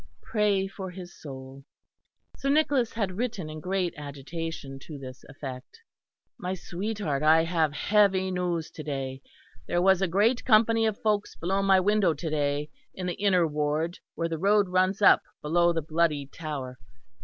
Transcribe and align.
Pray 0.23 0.65
for 0.67 0.89
his 0.89 1.13
soul." 1.15 1.63
Sir 2.35 2.49
Nicholas 2.49 2.93
had 2.93 3.17
written 3.17 3.51
in 3.51 3.59
great 3.59 3.93
agitation 3.95 4.79
to 4.79 4.97
this 4.97 5.23
effect. 5.29 5.79
"My 6.39 6.55
sweetheart, 6.55 7.21
I 7.21 7.43
have 7.43 7.71
heavy 7.73 8.31
news 8.31 8.71
to 8.71 8.81
day. 8.81 9.21
There 9.67 9.79
was 9.79 10.01
a 10.01 10.07
great 10.07 10.43
company 10.43 10.87
of 10.87 10.97
folks 10.99 11.35
below 11.35 11.61
my 11.61 11.79
window 11.79 12.15
to 12.15 12.29
day, 12.31 12.71
in 12.95 13.05
the 13.05 13.13
Inner 13.13 13.45
Ward, 13.45 13.99
where 14.15 14.27
the 14.27 14.39
road 14.39 14.69
runs 14.69 15.03
up 15.03 15.21
below 15.43 15.71
the 15.71 15.83
Bloody 15.83 16.25
Tower. 16.25 16.79